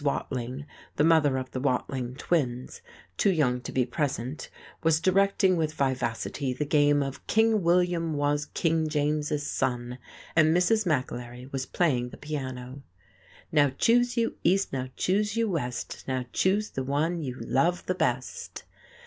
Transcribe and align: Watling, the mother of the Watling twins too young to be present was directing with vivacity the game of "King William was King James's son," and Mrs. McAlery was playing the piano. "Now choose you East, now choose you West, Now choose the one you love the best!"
Watling, 0.03 0.65
the 0.95 1.03
mother 1.03 1.37
of 1.37 1.51
the 1.51 1.59
Watling 1.59 2.15
twins 2.15 2.81
too 3.17 3.29
young 3.29 3.61
to 3.61 3.71
be 3.71 3.85
present 3.85 4.49
was 4.81 4.99
directing 4.99 5.57
with 5.57 5.75
vivacity 5.75 6.53
the 6.53 6.65
game 6.65 7.03
of 7.03 7.27
"King 7.27 7.61
William 7.61 8.13
was 8.13 8.47
King 8.47 8.89
James's 8.89 9.45
son," 9.45 9.99
and 10.35 10.57
Mrs. 10.57 10.87
McAlery 10.87 11.51
was 11.53 11.67
playing 11.67 12.09
the 12.09 12.17
piano. 12.17 12.81
"Now 13.51 13.69
choose 13.69 14.17
you 14.17 14.35
East, 14.43 14.73
now 14.73 14.89
choose 14.97 15.37
you 15.37 15.47
West, 15.47 16.05
Now 16.07 16.25
choose 16.33 16.71
the 16.71 16.83
one 16.83 17.21
you 17.21 17.35
love 17.39 17.85
the 17.85 17.93
best!" 17.93 18.63